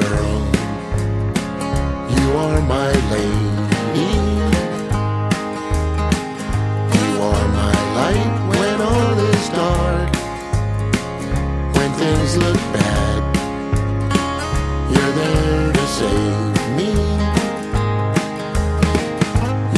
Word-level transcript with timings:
girl. 0.00 0.38
You 2.14 2.26
are 2.44 2.60
my 2.76 2.92
lady. 3.12 3.56
You 6.96 7.10
are 7.28 7.48
my 7.60 7.76
light 7.98 8.34
when 8.50 8.78
all 8.92 9.18
is 9.32 9.48
dark. 9.60 10.10
When 11.76 11.90
things 12.02 12.36
look 12.36 12.60
bad, 12.76 13.22
you're 14.92 15.14
there 15.22 15.72
to 15.78 15.84
save 15.98 16.56
me. 16.78 16.92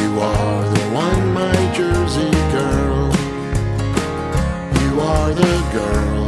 You 0.00 0.10
are 0.32 0.62
the 0.76 0.84
one, 1.04 1.24
my 1.34 1.56
Jersey 1.76 2.30
girl. 2.56 3.04
You 4.80 5.00
are 5.00 5.32
the 5.34 5.54
girl 5.74 6.25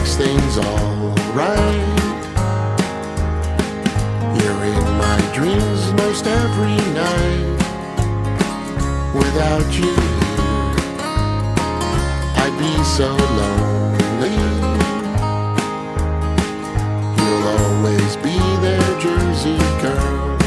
makes 0.00 0.16
things 0.16 0.56
alright. 0.56 1.98
You're 4.36 4.64
in 4.64 4.84
my 4.98 5.20
dreams 5.34 5.92
most 5.92 6.26
every 6.26 6.76
night. 6.94 7.56
Without 9.14 9.68
you, 9.78 9.94
I'd 12.42 12.56
be 12.58 12.72
so 12.84 13.08
lonely. 13.40 14.36
You'll 17.18 17.48
always 17.58 18.16
be 18.16 18.38
there, 18.64 19.00
Jersey 19.00 19.58
girl. 19.82 20.38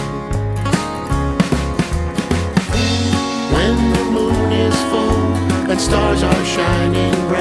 When 3.54 3.76
the 3.94 4.06
moon 4.12 4.52
is 4.52 4.76
full 4.90 5.70
and 5.70 5.80
stars 5.80 6.23
are 6.23 6.45
shining 6.45 7.33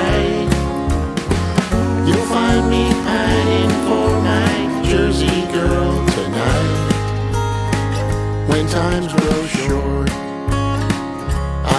times 8.73 9.13
grow 9.13 9.45
short, 9.45 10.11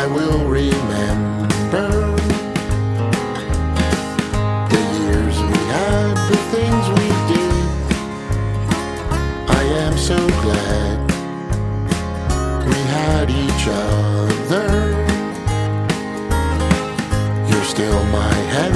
I 0.02 0.06
will 0.14 0.48
remember 0.48 1.90
the 4.70 4.84
years 5.02 5.36
we 5.42 5.60
had, 5.74 6.14
the 6.30 6.38
things 6.54 6.84
we 7.00 7.08
did. 7.34 7.66
I 9.50 9.64
am 9.86 9.98
so 9.98 10.20
glad 10.44 10.98
we 12.68 12.80
had 12.94 13.28
each 13.32 13.66
other. 13.90 14.70
You're 17.50 17.70
still 17.76 18.04
my 18.20 18.36
heaven, 18.54 18.73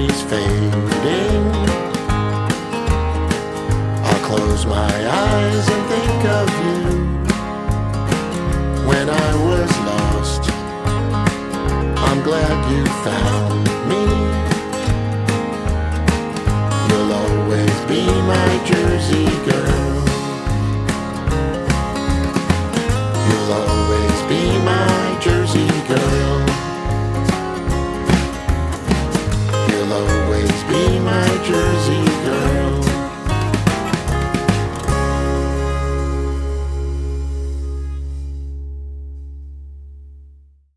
memories 0.00 0.22
fading, 0.22 0.72
I'll 4.02 4.24
close 4.24 4.66
my 4.66 4.92
eyes 5.08 5.68
and 5.68 5.86
think 5.88 6.24
of 6.24 6.48
you 6.64 6.80
when 8.88 9.10
I 9.10 9.34
was 9.48 9.70
lost. 9.90 10.50
I'm 12.08 12.22
glad 12.22 12.56
you 12.72 12.84
found 13.04 13.64
me. 13.90 14.04
You'll 16.88 17.12
always 17.12 17.76
be 17.88 18.04
my 18.06 18.50
Jersey 18.64 19.28
girl. 19.50 19.99